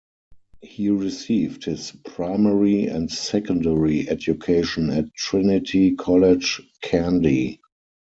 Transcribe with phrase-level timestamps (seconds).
[0.63, 7.59] He received his primary and secondary education at Trinity College, Kandy.